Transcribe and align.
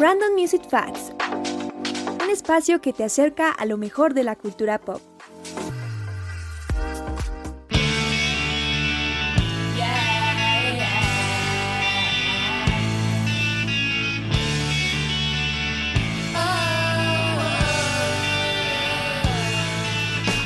Random 0.00 0.32
Music 0.36 0.62
Facts, 0.68 1.12
un 2.22 2.30
espacio 2.30 2.80
que 2.80 2.92
te 2.92 3.02
acerca 3.02 3.50
a 3.50 3.64
lo 3.64 3.76
mejor 3.76 4.14
de 4.14 4.22
la 4.22 4.36
cultura 4.36 4.78
pop. 4.78 5.00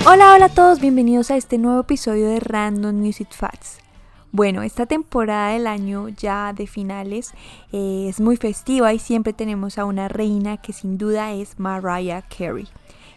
Hola, 0.07 0.33
hola 0.33 0.47
a 0.47 0.49
todos, 0.49 0.81
bienvenidos 0.81 1.31
a 1.31 1.37
este 1.37 1.59
nuevo 1.59 1.81
episodio 1.81 2.31
de 2.31 2.41
Random 2.41 2.97
Music 2.97 3.29
Facts. 3.33 3.83
Bueno, 4.35 4.63
esta 4.63 4.87
temporada 4.87 5.53
del 5.53 5.67
año 5.67 6.09
ya 6.09 6.55
de 6.55 6.67
finales 6.67 7.35
eh, 7.71 8.07
es 8.09 8.19
muy 8.19 8.39
festiva 8.39 8.95
y 8.95 8.99
siempre 8.99 9.35
tenemos 9.35 9.77
a 9.77 9.85
una 9.85 10.09
reina 10.09 10.57
que 10.57 10.73
sin 10.73 10.97
duda 10.97 11.35
es 11.35 11.61
Mariah 11.61 12.23
Carey. 12.23 12.67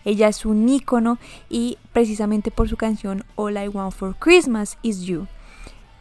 Ella 0.04 0.28
es 0.28 0.46
un 0.46 0.68
ícono 0.68 1.18
y 1.50 1.78
precisamente 1.94 2.52
por 2.52 2.68
su 2.68 2.76
canción 2.76 3.24
All 3.36 3.56
I 3.56 3.70
Want 3.70 3.94
for 3.94 4.14
Christmas 4.18 4.78
Is 4.82 5.04
You. 5.04 5.28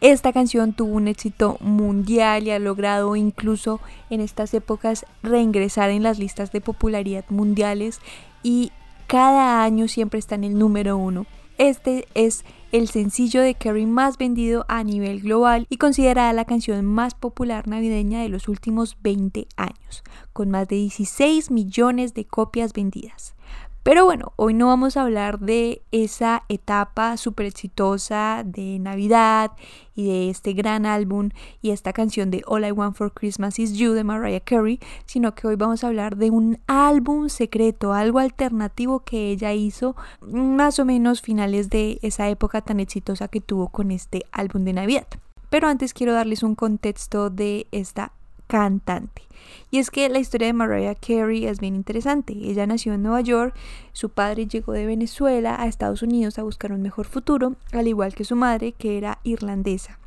Esta 0.01 0.33
canción 0.33 0.73
tuvo 0.73 0.95
un 0.95 1.07
éxito 1.07 1.57
mundial 1.61 2.43
y 2.45 2.51
ha 2.51 2.59
logrado 2.59 3.15
incluso 3.15 3.79
en 4.09 4.19
estas 4.19 4.53
épocas 4.53 5.05
reingresar 5.23 5.91
en 5.91 6.03
las 6.03 6.19
listas 6.19 6.51
de 6.51 6.59
popularidad 6.59 7.23
mundiales 7.29 8.01
y 8.43 8.73
cada 9.07 9.63
año 9.63 9.87
siempre 9.87 10.19
está 10.19 10.35
en 10.35 10.43
el 10.43 10.59
número 10.59 10.97
uno. 10.97 11.25
Este 11.57 12.05
es 12.15 12.43
el 12.75 12.89
sencillo 12.89 13.41
de 13.41 13.55
Carey 13.55 13.85
más 13.85 14.17
vendido 14.17 14.65
a 14.67 14.83
nivel 14.83 15.21
global 15.21 15.65
y 15.69 15.77
considerada 15.77 16.33
la 16.33 16.43
canción 16.43 16.83
más 16.83 17.13
popular 17.15 17.69
navideña 17.69 18.21
de 18.21 18.27
los 18.27 18.49
últimos 18.49 18.97
20 19.01 19.47
años, 19.55 20.03
con 20.33 20.49
más 20.49 20.67
de 20.67 20.75
16 20.75 21.51
millones 21.51 22.13
de 22.13 22.25
copias 22.25 22.73
vendidas. 22.73 23.33
Pero 23.85 24.03
bueno, 24.03 24.33
hoy 24.35 24.55
no 24.55 24.65
vamos 24.65 24.97
a 24.97 25.03
hablar 25.03 25.37
de 25.37 25.83
esa 25.91 26.41
etapa 26.49 27.17
súper 27.17 27.45
exitosa 27.45 28.41
de 28.43 28.79
Navidad 28.79 29.51
y 29.93 30.07
de 30.07 30.29
este 30.31 30.53
gran 30.53 30.87
álbum 30.87 31.29
y 31.61 31.69
esta 31.69 31.93
canción 31.93 32.31
de 32.31 32.41
All 32.47 32.65
I 32.65 32.71
Want 32.71 32.95
for 32.95 33.13
Christmas 33.13 33.59
Is 33.59 33.73
You 33.73 33.93
de 33.93 34.03
Mariah 34.03 34.39
Carey, 34.39 34.79
sino 35.05 35.35
que 35.35 35.45
hoy 35.45 35.55
vamos 35.55 35.83
a 35.83 35.87
hablar 35.89 36.17
de 36.17 36.31
un 36.31 36.57
álbum 36.65 37.29
secreto, 37.29 37.93
algo 37.93 38.17
alternativo 38.17 39.01
que 39.01 39.29
ella 39.29 39.53
hizo 39.53 39.95
más 40.19 40.79
o 40.79 40.85
menos 40.85 41.21
finales 41.21 41.69
de 41.69 41.99
esa 42.01 42.27
época 42.27 42.61
tan 42.61 42.79
exitosa 42.79 43.27
que 43.27 43.39
tuvo 43.39 43.69
con 43.69 43.91
este 43.91 44.25
álbum 44.31 44.65
de 44.65 44.73
Navidad. 44.73 45.05
Pero 45.51 45.67
antes 45.67 45.93
quiero 45.93 46.13
darles 46.13 46.41
un 46.41 46.55
contexto 46.55 47.29
de 47.29 47.67
esta 47.71 48.13
cantante. 48.47 49.23
Y 49.71 49.79
es 49.79 49.91
que 49.91 50.07
la 50.09 50.19
historia 50.19 50.47
de 50.47 50.53
Mariah 50.53 50.95
Carey 50.95 51.45
es 51.45 51.59
bien 51.59 51.75
interesante. 51.75 52.33
Ella 52.33 52.65
nació 52.65 52.93
en 52.93 53.03
Nueva 53.03 53.21
York, 53.21 53.55
su 53.93 54.09
padre 54.09 54.47
llegó 54.47 54.73
de 54.73 54.85
Venezuela 54.85 55.55
a 55.59 55.67
Estados 55.67 56.01
Unidos 56.01 56.39
a 56.39 56.43
buscar 56.43 56.71
un 56.71 56.81
mejor 56.81 57.05
futuro, 57.05 57.55
al 57.71 57.87
igual 57.87 58.15
que 58.15 58.25
su 58.25 58.35
madre, 58.35 58.71
que 58.71 58.97
era 58.97 59.19
irlandesa. 59.23 59.99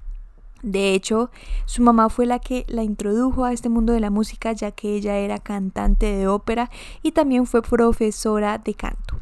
De 0.62 0.92
hecho, 0.94 1.31
su 1.66 1.83
mamá 1.83 2.09
fue 2.09 2.27
la 2.27 2.41
que 2.41 2.64
la 2.69 2.83
introdujo 2.83 3.44
a 3.44 3.53
este 3.53 3.69
mundo 3.69 3.92
de 3.92 4.00
la 4.00 4.11
música 4.11 4.53
ya 4.53 4.72
que 4.72 4.94
ella 4.94 5.16
era 5.19 5.39
cantante 5.39 6.06
de 6.06 6.27
ópera 6.27 6.70
y 7.03 7.12
también 7.12 7.47
fue 7.47 7.62
profesora 7.62 8.59
de 8.59 8.75
canto. 8.75 9.20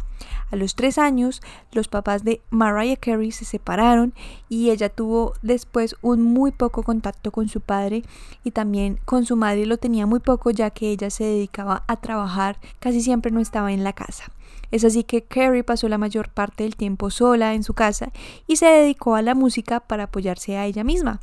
A 0.51 0.57
los 0.57 0.75
tres 0.75 0.99
años, 0.99 1.43
los 1.73 1.89
papás 1.89 2.25
de 2.25 2.41
Mariah 2.51 2.97
Carey 2.97 3.33
se 3.33 3.45
separaron 3.45 4.15
y 4.49 4.71
ella 4.71 4.89
tuvo 4.89 5.35
después 5.43 5.97
un 6.03 6.23
muy 6.23 6.53
poco 6.53 6.83
contacto 6.83 7.31
con 7.31 7.49
su 7.49 7.61
padre 7.61 8.03
y 8.45 8.53
también 8.53 9.01
con 9.05 9.25
su 9.25 9.37
madre 9.37 9.67
lo 9.67 9.77
tenía 9.77 10.07
muy 10.07 10.21
poco 10.21 10.51
ya 10.51 10.71
que 10.71 10.91
ella 10.91 11.11
se 11.11 11.25
dedicaba 11.25 11.85
a 11.89 11.97
trabajar, 11.97 12.59
casi 12.79 13.01
siempre 13.01 13.33
no 13.33 13.41
estaba 13.41 13.73
en 13.73 13.85
la 13.85 13.93
casa. 13.93 14.25
Es 14.71 14.85
así 14.85 15.05
que 15.05 15.23
Carey 15.23 15.63
pasó 15.63 15.89
la 15.89 15.99
mayor 15.99 16.29
parte 16.29 16.65
del 16.65 16.77
tiempo 16.77 17.11
sola 17.11 17.55
en 17.55 17.63
su 17.63 17.75
casa 17.75 18.11
y 18.47 18.57
se 18.57 18.67
dedicó 18.67 19.15
a 19.15 19.23
la 19.23 19.35
música 19.35 19.81
para 19.81 20.05
apoyarse 20.05 20.57
a 20.57 20.67
ella 20.67 20.85
misma. 20.85 21.21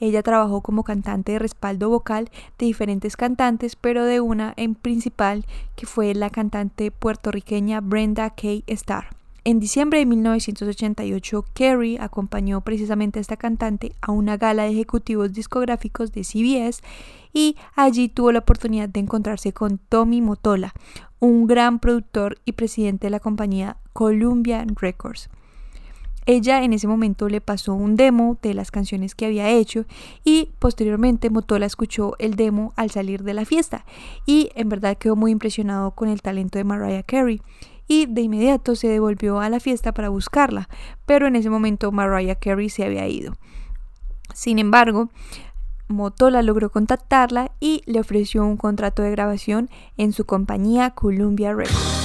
Ella 0.00 0.22
trabajó 0.22 0.60
como 0.60 0.84
cantante 0.84 1.32
de 1.32 1.38
respaldo 1.38 1.88
vocal 1.88 2.30
de 2.58 2.66
diferentes 2.66 3.16
cantantes, 3.16 3.76
pero 3.76 4.04
de 4.04 4.20
una 4.20 4.54
en 4.56 4.74
principal 4.74 5.44
que 5.76 5.86
fue 5.86 6.14
la 6.14 6.30
cantante 6.30 6.90
puertorriqueña 6.90 7.80
Brenda 7.80 8.30
K. 8.30 8.62
Starr. 8.66 9.06
En 9.46 9.60
diciembre 9.60 9.98
de 9.98 10.06
1988, 10.06 11.44
Carey 11.52 11.98
acompañó 12.00 12.62
precisamente 12.62 13.18
a 13.18 13.20
esta 13.20 13.36
cantante 13.36 13.92
a 14.00 14.10
una 14.10 14.38
gala 14.38 14.62
de 14.62 14.70
ejecutivos 14.70 15.34
discográficos 15.34 16.12
de 16.12 16.24
CBS 16.24 16.82
y 17.34 17.56
allí 17.76 18.08
tuvo 18.08 18.32
la 18.32 18.38
oportunidad 18.38 18.88
de 18.88 19.00
encontrarse 19.00 19.52
con 19.52 19.76
Tommy 19.76 20.22
Motola, 20.22 20.72
un 21.20 21.46
gran 21.46 21.78
productor 21.78 22.38
y 22.46 22.52
presidente 22.52 23.08
de 23.08 23.10
la 23.10 23.20
compañía 23.20 23.76
Columbia 23.92 24.64
Records. 24.80 25.28
Ella 26.26 26.62
en 26.62 26.72
ese 26.72 26.88
momento 26.88 27.28
le 27.28 27.40
pasó 27.40 27.74
un 27.74 27.96
demo 27.96 28.38
de 28.42 28.54
las 28.54 28.70
canciones 28.70 29.14
que 29.14 29.26
había 29.26 29.50
hecho 29.50 29.84
y 30.24 30.50
posteriormente 30.58 31.30
Motola 31.30 31.66
escuchó 31.66 32.14
el 32.18 32.34
demo 32.34 32.72
al 32.76 32.90
salir 32.90 33.24
de 33.24 33.34
la 33.34 33.44
fiesta 33.44 33.84
y 34.24 34.50
en 34.54 34.68
verdad 34.68 34.96
quedó 34.96 35.16
muy 35.16 35.32
impresionado 35.32 35.90
con 35.90 36.08
el 36.08 36.22
talento 36.22 36.58
de 36.58 36.64
Mariah 36.64 37.02
Carey 37.02 37.42
y 37.86 38.06
de 38.06 38.22
inmediato 38.22 38.74
se 38.76 38.88
devolvió 38.88 39.40
a 39.40 39.50
la 39.50 39.60
fiesta 39.60 39.92
para 39.92 40.08
buscarla, 40.08 40.68
pero 41.04 41.26
en 41.26 41.36
ese 41.36 41.50
momento 41.50 41.92
Mariah 41.92 42.36
Carey 42.36 42.70
se 42.70 42.84
había 42.84 43.06
ido. 43.06 43.34
Sin 44.32 44.58
embargo, 44.58 45.10
Motola 45.88 46.40
logró 46.42 46.70
contactarla 46.70 47.52
y 47.60 47.82
le 47.84 48.00
ofreció 48.00 48.44
un 48.44 48.56
contrato 48.56 49.02
de 49.02 49.10
grabación 49.10 49.68
en 49.98 50.12
su 50.12 50.24
compañía 50.24 50.90
Columbia 50.90 51.52
Records. 51.52 52.04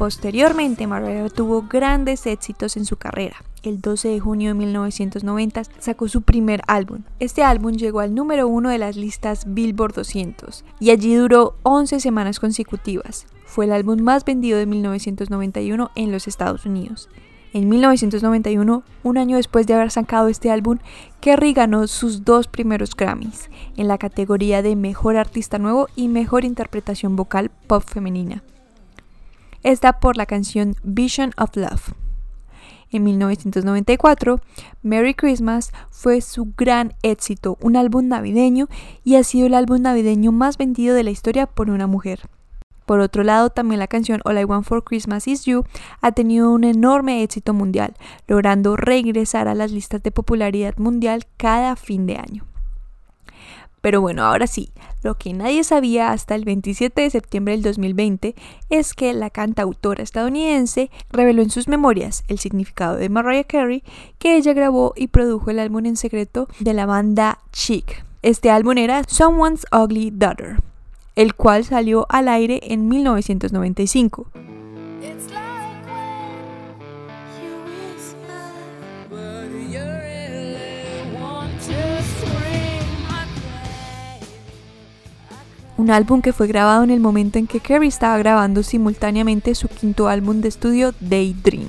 Posteriormente, 0.00 0.86
Mariah 0.86 1.28
tuvo 1.28 1.66
grandes 1.68 2.26
éxitos 2.26 2.78
en 2.78 2.86
su 2.86 2.96
carrera. 2.96 3.36
El 3.62 3.82
12 3.82 4.08
de 4.08 4.18
junio 4.18 4.48
de 4.48 4.54
1990 4.54 5.62
sacó 5.78 6.08
su 6.08 6.22
primer 6.22 6.62
álbum. 6.66 7.02
Este 7.18 7.42
álbum 7.42 7.72
llegó 7.72 8.00
al 8.00 8.14
número 8.14 8.48
uno 8.48 8.70
de 8.70 8.78
las 8.78 8.96
listas 8.96 9.44
Billboard 9.46 9.92
200 9.94 10.64
y 10.80 10.88
allí 10.88 11.14
duró 11.14 11.54
11 11.64 12.00
semanas 12.00 12.40
consecutivas. 12.40 13.26
Fue 13.44 13.66
el 13.66 13.72
álbum 13.72 14.00
más 14.00 14.24
vendido 14.24 14.58
de 14.58 14.64
1991 14.64 15.90
en 15.94 16.12
los 16.12 16.26
Estados 16.26 16.64
Unidos. 16.64 17.10
En 17.52 17.68
1991, 17.68 18.84
un 19.02 19.18
año 19.18 19.36
después 19.36 19.66
de 19.66 19.74
haber 19.74 19.90
sacado 19.90 20.28
este 20.28 20.52
álbum, 20.52 20.78
Kerry 21.20 21.52
ganó 21.52 21.88
sus 21.88 22.24
dos 22.24 22.46
primeros 22.46 22.94
Grammys 22.94 23.50
en 23.76 23.88
la 23.88 23.98
categoría 23.98 24.62
de 24.62 24.76
Mejor 24.76 25.16
Artista 25.16 25.58
Nuevo 25.58 25.88
y 25.96 26.06
Mejor 26.06 26.44
Interpretación 26.44 27.16
Vocal 27.16 27.50
Pop 27.66 27.82
Femenina. 27.84 28.44
Esta 29.64 29.98
por 29.98 30.16
la 30.16 30.26
canción 30.26 30.76
Vision 30.84 31.32
of 31.36 31.56
Love. 31.56 31.92
En 32.92 33.02
1994, 33.02 34.40
Merry 34.82 35.14
Christmas 35.14 35.72
fue 35.90 36.20
su 36.20 36.52
gran 36.56 36.94
éxito, 37.02 37.58
un 37.60 37.76
álbum 37.76 38.06
navideño 38.06 38.68
y 39.02 39.16
ha 39.16 39.24
sido 39.24 39.48
el 39.48 39.54
álbum 39.54 39.82
navideño 39.82 40.30
más 40.30 40.56
vendido 40.56 40.94
de 40.94 41.02
la 41.02 41.10
historia 41.10 41.46
por 41.46 41.68
una 41.68 41.88
mujer. 41.88 42.28
Por 42.90 42.98
otro 42.98 43.22
lado, 43.22 43.50
también 43.50 43.78
la 43.78 43.86
canción 43.86 44.20
All 44.24 44.36
I 44.36 44.42
Want 44.42 44.66
for 44.66 44.82
Christmas 44.82 45.28
Is 45.28 45.44
You 45.44 45.62
ha 46.00 46.10
tenido 46.10 46.50
un 46.50 46.64
enorme 46.64 47.22
éxito 47.22 47.54
mundial, 47.54 47.94
logrando 48.26 48.74
regresar 48.74 49.46
a 49.46 49.54
las 49.54 49.70
listas 49.70 50.02
de 50.02 50.10
popularidad 50.10 50.76
mundial 50.76 51.24
cada 51.36 51.76
fin 51.76 52.04
de 52.06 52.16
año. 52.16 52.44
Pero 53.80 54.00
bueno, 54.00 54.24
ahora 54.24 54.48
sí, 54.48 54.72
lo 55.04 55.16
que 55.18 55.32
nadie 55.32 55.62
sabía 55.62 56.10
hasta 56.10 56.34
el 56.34 56.44
27 56.44 57.02
de 57.02 57.10
septiembre 57.10 57.52
del 57.52 57.62
2020 57.62 58.34
es 58.70 58.92
que 58.92 59.12
la 59.12 59.30
cantautora 59.30 60.02
estadounidense 60.02 60.90
reveló 61.12 61.42
en 61.42 61.50
sus 61.50 61.68
memorias 61.68 62.24
el 62.26 62.40
significado 62.40 62.96
de 62.96 63.08
Mariah 63.08 63.44
Carey 63.44 63.84
que 64.18 64.34
ella 64.34 64.52
grabó 64.52 64.94
y 64.96 65.06
produjo 65.06 65.52
el 65.52 65.60
álbum 65.60 65.86
en 65.86 65.94
secreto 65.94 66.48
de 66.58 66.74
la 66.74 66.86
banda 66.86 67.38
Chic. 67.52 68.04
Este 68.22 68.50
álbum 68.50 68.78
era 68.78 69.04
Someone's 69.04 69.64
Ugly 69.70 70.10
Daughter 70.10 70.69
el 71.16 71.34
cual 71.34 71.64
salió 71.64 72.06
al 72.08 72.28
aire 72.28 72.60
en 72.62 72.88
1995. 72.88 74.26
un 85.80 85.90
álbum 85.90 86.20
que 86.20 86.34
fue 86.34 86.46
grabado 86.46 86.84
en 86.84 86.90
el 86.90 87.00
momento 87.00 87.38
en 87.38 87.46
que 87.46 87.58
Carey 87.58 87.88
estaba 87.88 88.18
grabando 88.18 88.62
simultáneamente 88.62 89.54
su 89.54 89.66
quinto 89.66 90.08
álbum 90.08 90.40
de 90.42 90.48
estudio 90.48 90.92
Daydream. 91.00 91.68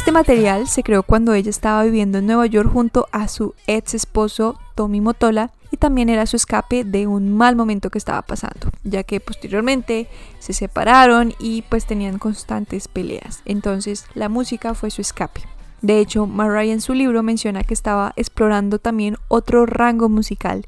Este 0.00 0.12
material 0.12 0.66
se 0.66 0.82
creó 0.82 1.02
cuando 1.02 1.34
ella 1.34 1.50
estaba 1.50 1.84
viviendo 1.84 2.16
en 2.16 2.26
Nueva 2.26 2.46
York 2.46 2.72
junto 2.72 3.06
a 3.12 3.28
su 3.28 3.54
ex 3.66 3.92
esposo 3.92 4.58
Tommy 4.74 4.98
Motola 5.02 5.50
y 5.70 5.76
también 5.76 6.08
era 6.08 6.24
su 6.24 6.36
escape 6.36 6.84
de 6.84 7.06
un 7.06 7.36
mal 7.36 7.54
momento 7.54 7.90
que 7.90 7.98
estaba 7.98 8.22
pasando, 8.22 8.70
ya 8.82 9.02
que 9.02 9.20
posteriormente 9.20 10.08
se 10.38 10.54
separaron 10.54 11.34
y 11.38 11.62
pues 11.68 11.84
tenían 11.84 12.18
constantes 12.18 12.88
peleas. 12.88 13.42
Entonces 13.44 14.06
la 14.14 14.30
música 14.30 14.72
fue 14.72 14.90
su 14.90 15.02
escape. 15.02 15.42
De 15.82 15.98
hecho, 15.98 16.26
Mariah 16.26 16.72
en 16.72 16.80
su 16.80 16.94
libro 16.94 17.22
menciona 17.22 17.62
que 17.62 17.74
estaba 17.74 18.14
explorando 18.16 18.78
también 18.78 19.18
otro 19.28 19.66
rango 19.66 20.08
musical 20.08 20.64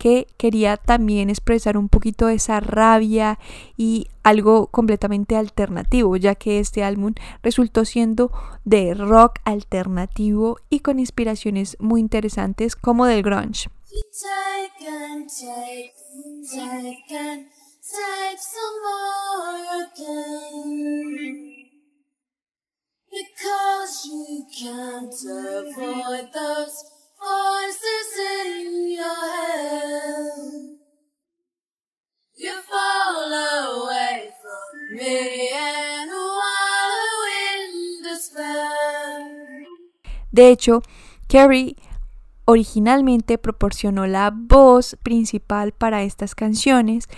que 0.00 0.26
quería 0.38 0.78
también 0.78 1.28
expresar 1.28 1.76
un 1.76 1.90
poquito 1.90 2.30
esa 2.30 2.58
rabia 2.58 3.38
y 3.76 4.08
algo 4.22 4.68
completamente 4.68 5.36
alternativo, 5.36 6.16
ya 6.16 6.34
que 6.34 6.58
este 6.58 6.82
álbum 6.82 7.12
resultó 7.42 7.84
siendo 7.84 8.32
de 8.64 8.94
rock 8.94 9.40
alternativo 9.44 10.56
y 10.70 10.80
con 10.80 11.00
inspiraciones 11.00 11.76
muy 11.80 12.00
interesantes 12.00 12.76
como 12.76 13.04
del 13.04 13.22
grunge. 13.22 13.68
De 40.32 40.48
hecho, 40.50 40.82
Carrie 41.28 41.76
originalmente 42.44 43.38
proporcionó 43.38 44.06
la 44.06 44.32
voz 44.34 44.96
principal 45.02 45.72
para 45.72 46.02
estas 46.02 46.34
canciones, 46.34 47.08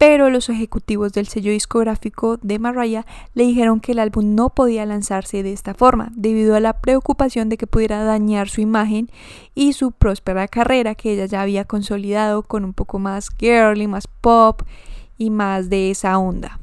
pero 0.00 0.30
los 0.30 0.48
ejecutivos 0.48 1.12
del 1.12 1.28
sello 1.28 1.52
discográfico 1.52 2.38
de 2.38 2.58
Mariah 2.58 3.04
le 3.34 3.44
dijeron 3.44 3.80
que 3.80 3.92
el 3.92 3.98
álbum 3.98 4.34
no 4.34 4.48
podía 4.48 4.86
lanzarse 4.86 5.42
de 5.42 5.52
esta 5.52 5.74
forma, 5.74 6.08
debido 6.14 6.56
a 6.56 6.60
la 6.60 6.80
preocupación 6.80 7.50
de 7.50 7.58
que 7.58 7.66
pudiera 7.66 8.02
dañar 8.02 8.48
su 8.48 8.62
imagen 8.62 9.10
y 9.54 9.74
su 9.74 9.92
próspera 9.92 10.48
carrera 10.48 10.94
que 10.94 11.12
ella 11.12 11.26
ya 11.26 11.42
había 11.42 11.66
consolidado 11.66 12.44
con 12.44 12.64
un 12.64 12.72
poco 12.72 12.98
más 12.98 13.28
girly, 13.28 13.88
más 13.88 14.08
pop 14.22 14.62
y 15.18 15.28
más 15.28 15.68
de 15.68 15.90
esa 15.90 16.16
onda. 16.16 16.58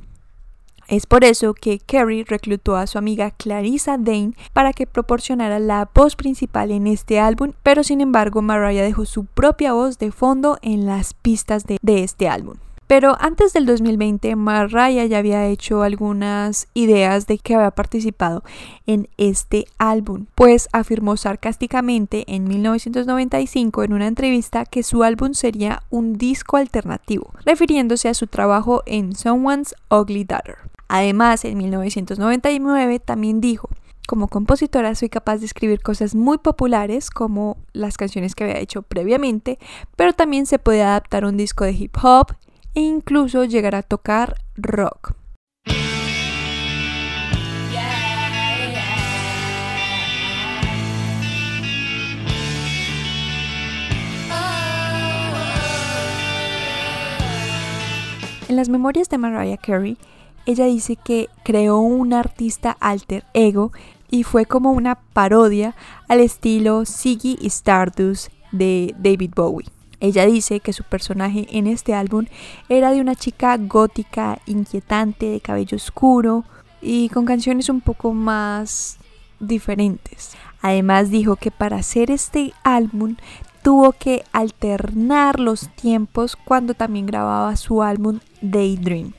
Es 0.88 1.06
por 1.06 1.24
eso 1.24 1.54
que 1.54 1.78
Carrie 1.78 2.25
reclutó 2.28 2.75
a 2.75 2.88
su 2.88 2.98
amiga 2.98 3.30
Clarissa 3.30 4.00
Dane 4.00 4.33
para 4.51 4.74
que 4.74 4.88
proporcionara 4.88 5.60
la 5.60 5.88
voz 5.94 6.16
principal 6.16 6.72
en 6.72 6.88
este 6.88 7.19
álbum, 7.19 7.51
pero 7.62 7.83
sin 7.83 8.01
embargo 8.01 8.42
Mariah 8.42 8.81
dejó 8.81 9.06
su 9.06 9.25
propia 9.25 9.74
voz 9.74 10.00
de 10.00 10.12
fondo 10.12 10.57
en 10.63 10.88
las 10.88 11.13
pistas 11.13 11.66
de, 11.66 11.78
de 11.83 12.04
este 12.04 12.30
álbum. 12.30 12.57
Pero 12.88 13.18
antes 13.19 13.51
del 13.51 13.66
2020, 13.66 14.36
Mariah 14.38 15.06
ya 15.06 15.18
había 15.18 15.45
hecho 15.45 15.84
algunas 15.84 16.68
ideas 16.74 17.28
de 17.28 17.38
que 17.38 17.56
había 17.56 17.72
participado 17.72 18.44
en 18.86 19.10
este 19.18 19.68
álbum, 19.78 20.28
pues 20.36 20.69
afirmó 20.72 21.18
sarcásticamente 21.18 22.24
en 22.28 22.45
1995 22.45 23.84
en 23.84 23.94
una 23.94 24.07
entrevista 24.07 24.63
que 24.66 24.84
su 24.84 25.04
álbum 25.04 25.34
sería 25.34 25.84
un 25.89 26.18
disco 26.18 26.56
alternativo, 26.56 27.34
refiriéndose 27.45 28.07
a 28.07 28.13
su 28.13 28.28
trabajo 28.28 28.84
en 28.86 29.16
Someone's 29.16 29.75
Ugly 29.92 30.24
Daughter. 30.24 30.57
Además, 30.88 31.44
en 31.44 31.57
1999 31.57 33.00
también 33.00 33.42
dijo, 33.42 33.69
como 34.07 34.30
compositora 34.30 34.95
soy 34.95 35.10
capaz 35.10 35.40
de 35.40 35.45
escribir 35.48 35.81
cosas 35.81 36.16
muy 36.16 36.38
populares 36.38 37.10
como 37.10 37.57
las 37.74 37.98
canciones 37.98 38.36
que 38.36 38.45
había 38.45 38.60
hecho 38.60 38.81
previamente, 38.81 39.60
pero 39.98 40.13
también 40.13 40.45
se 40.45 40.60
puede 40.60 40.81
adaptar 40.81 41.25
un 41.25 41.36
disco 41.36 41.66
de 41.66 41.74
hip 41.74 41.98
hop, 42.01 42.28
e 42.78 42.82
incluso 42.82 43.44
llegar 43.44 43.74
a 43.74 43.82
tocar 43.82 44.36
rock. 44.56 45.16
En 58.48 58.56
las 58.56 58.70
memorias 58.70 59.10
de 59.10 59.18
Mariah 59.18 59.58
Carey, 59.58 59.98
ella 60.46 60.66
dice 60.66 60.98
que 60.98 61.30
creó 61.44 61.80
un 61.80 62.14
artista 62.14 62.78
alter 62.80 63.24
ego 63.34 63.72
y 64.12 64.22
fue 64.22 64.46
como 64.46 64.72
una 64.72 65.00
parodia 65.14 65.76
al 66.08 66.20
estilo 66.20 66.86
Ziggy 66.86 67.40
Stardust 67.42 68.32
de 68.52 68.94
David 69.00 69.32
Bowie. 69.36 69.77
Ella 70.00 70.26
dice 70.26 70.60
que 70.60 70.74
su 70.74 70.84
personaje 70.84 71.48
en 71.52 71.68
este 71.68 71.94
álbum 71.94 72.26
era 72.70 72.92
de 72.92 73.02
una 73.02 73.16
chica 73.16 73.58
gótica, 73.58 74.40
inquietante, 74.46 75.28
de 75.28 75.42
cabello 75.42 75.76
oscuro 75.76 76.46
y 76.82 77.10
con 77.10 77.26
canciones 77.26 77.70
un 77.70 77.82
poco 77.82 78.14
más 78.14 79.00
diferentes. 79.40 80.36
Además 80.62 81.10
dijo 81.10 81.36
que 81.36 81.52
para 81.52 81.78
hacer 81.78 82.12
este 82.12 82.54
álbum 82.64 83.16
tuvo 83.64 83.92
que 83.92 84.24
alternar 84.32 85.40
los 85.40 85.70
tiempos 85.76 86.36
cuando 86.36 86.74
también 86.74 87.06
grababa 87.06 87.56
su 87.56 87.82
álbum 87.82 88.20
Daydream. 88.42 89.14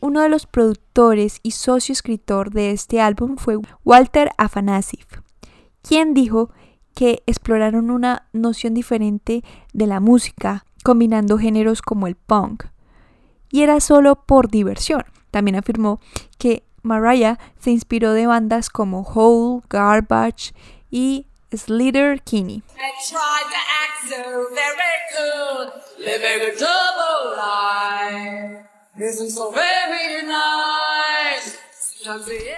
Uno 0.00 0.20
de 0.20 0.28
los 0.28 0.46
productores 0.46 1.40
y 1.42 1.52
socio 1.52 1.92
escritor 1.92 2.50
de 2.50 2.72
este 2.72 3.00
álbum 3.00 3.36
fue 3.36 3.58
Walter 3.84 4.30
Afanasieff, 4.36 5.06
quien 5.82 6.12
dijo 6.12 6.50
exploraron 7.26 7.90
una 7.90 8.26
noción 8.32 8.74
diferente 8.74 9.42
de 9.72 9.86
la 9.86 10.00
música, 10.00 10.64
combinando 10.82 11.38
géneros 11.38 11.82
como 11.82 12.06
el 12.06 12.14
punk. 12.14 12.64
Y 13.50 13.62
era 13.62 13.80
solo 13.80 14.16
por 14.16 14.48
diversión. 14.50 15.04
También 15.30 15.56
afirmó 15.56 16.00
que 16.38 16.64
Mariah 16.82 17.38
se 17.58 17.70
inspiró 17.70 18.12
de 18.12 18.26
bandas 18.26 18.70
como 18.70 19.02
Hole, 19.02 19.62
Garbage 19.68 20.52
y 20.90 21.26
Slither 21.52 22.22
Kinney. 22.22 22.62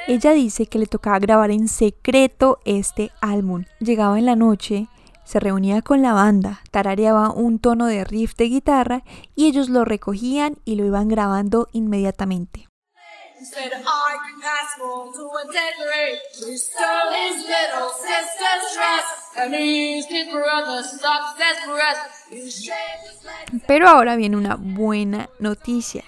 Ella 0.07 0.33
dice 0.33 0.67
que 0.67 0.79
le 0.79 0.87
tocaba 0.87 1.19
grabar 1.19 1.51
en 1.51 1.69
secreto 1.69 2.59
este 2.65 3.11
álbum. 3.21 3.65
Llegaba 3.81 4.19
en 4.19 4.27
la 4.27 4.37
noche, 4.37 4.89
se 5.25 5.41
reunía 5.41 5.83
con 5.83 6.03
la 6.03 6.13
banda, 6.13 6.63
tarareaba 6.71 7.31
un 7.31 7.59
tono 7.59 7.87
de 7.87 8.05
riff 8.05 8.35
de 8.37 8.45
guitarra 8.45 9.03
y 9.35 9.47
ellos 9.47 9.69
lo 9.69 9.85
recogían 9.85 10.59
y 10.65 10.77
lo 10.77 10.85
iban 10.85 11.09
grabando 11.09 11.69
inmediatamente. 11.73 12.69
Pero 23.67 23.89
ahora 23.89 24.17
viene 24.17 24.37
una 24.37 24.57
buena 24.57 25.29
noticia 25.39 26.05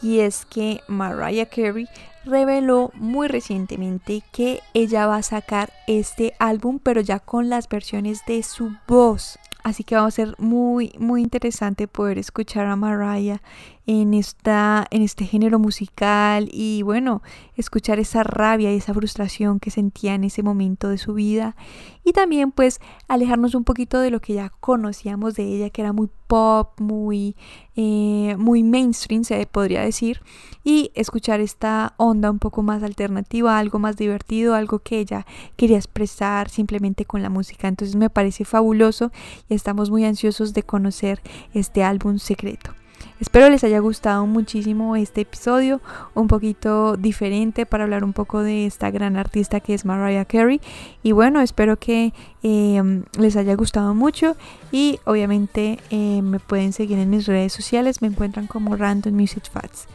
y 0.00 0.20
es 0.20 0.44
que 0.44 0.82
Mariah 0.86 1.46
Carey 1.46 1.88
reveló 2.28 2.90
muy 2.94 3.28
recientemente 3.28 4.22
que 4.32 4.60
ella 4.74 5.06
va 5.06 5.16
a 5.16 5.22
sacar 5.22 5.72
este 5.86 6.34
álbum 6.38 6.78
pero 6.82 7.00
ya 7.00 7.18
con 7.18 7.48
las 7.48 7.68
versiones 7.68 8.22
de 8.26 8.42
su 8.42 8.72
voz. 8.86 9.38
Así 9.64 9.84
que 9.84 9.96
va 9.96 10.06
a 10.06 10.10
ser 10.10 10.34
muy 10.38 10.92
muy 10.98 11.22
interesante 11.22 11.88
poder 11.88 12.18
escuchar 12.18 12.66
a 12.66 12.76
Mariah 12.76 13.42
en, 13.88 14.12
esta, 14.12 14.86
en 14.90 15.00
este 15.00 15.24
género 15.24 15.58
musical 15.58 16.50
y 16.52 16.82
bueno, 16.82 17.22
escuchar 17.56 17.98
esa 17.98 18.22
rabia 18.22 18.70
y 18.70 18.76
esa 18.76 18.92
frustración 18.92 19.60
que 19.60 19.70
sentía 19.70 20.14
en 20.14 20.24
ese 20.24 20.42
momento 20.42 20.90
de 20.90 20.98
su 20.98 21.14
vida 21.14 21.56
y 22.04 22.12
también 22.12 22.52
pues 22.52 22.80
alejarnos 23.08 23.54
un 23.54 23.64
poquito 23.64 24.00
de 24.00 24.10
lo 24.10 24.20
que 24.20 24.34
ya 24.34 24.50
conocíamos 24.60 25.36
de 25.36 25.44
ella 25.44 25.70
que 25.70 25.80
era 25.80 25.94
muy 25.94 26.10
pop, 26.26 26.78
muy, 26.78 27.34
eh, 27.76 28.36
muy 28.38 28.62
mainstream 28.62 29.24
se 29.24 29.46
podría 29.46 29.80
decir 29.80 30.20
y 30.62 30.90
escuchar 30.94 31.40
esta 31.40 31.94
onda 31.96 32.30
un 32.30 32.40
poco 32.40 32.62
más 32.62 32.82
alternativa, 32.82 33.58
algo 33.58 33.78
más 33.78 33.96
divertido, 33.96 34.54
algo 34.54 34.80
que 34.80 34.98
ella 34.98 35.24
quería 35.56 35.78
expresar 35.78 36.50
simplemente 36.50 37.06
con 37.06 37.22
la 37.22 37.30
música. 37.30 37.68
Entonces 37.68 37.96
me 37.96 38.10
parece 38.10 38.44
fabuloso 38.44 39.12
y 39.48 39.54
estamos 39.54 39.90
muy 39.90 40.04
ansiosos 40.04 40.52
de 40.52 40.62
conocer 40.62 41.22
este 41.54 41.82
álbum 41.82 42.18
secreto. 42.18 42.74
Espero 43.20 43.50
les 43.50 43.64
haya 43.64 43.80
gustado 43.80 44.26
muchísimo 44.26 44.94
este 44.94 45.22
episodio, 45.22 45.80
un 46.14 46.28
poquito 46.28 46.96
diferente 46.96 47.66
para 47.66 47.84
hablar 47.84 48.04
un 48.04 48.12
poco 48.12 48.42
de 48.42 48.66
esta 48.66 48.90
gran 48.90 49.16
artista 49.16 49.60
que 49.60 49.74
es 49.74 49.84
Mariah 49.84 50.24
Carey. 50.24 50.60
Y 51.02 51.12
bueno, 51.12 51.40
espero 51.40 51.78
que 51.78 52.12
em, 52.42 53.04
les 53.18 53.36
haya 53.36 53.54
gustado 53.54 53.94
mucho 53.94 54.36
y 54.70 55.00
obviamente 55.04 55.80
em, 55.90 56.24
me 56.24 56.38
pueden 56.38 56.72
seguir 56.72 56.98
en 56.98 57.10
mis 57.10 57.26
redes 57.26 57.52
sociales, 57.52 58.02
me 58.02 58.08
encuentran 58.08 58.46
como 58.46 58.76
Random 58.76 59.14
Music 59.14 59.50
Facts. 59.50 59.86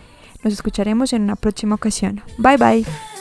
Nos 0.43 0.53
escucharemos 0.53 1.13
en 1.13 1.21
una 1.23 1.37
próxima 1.37 1.75
ocasión. 1.75 2.21
Bye 2.37 2.57
bye. 2.57 3.12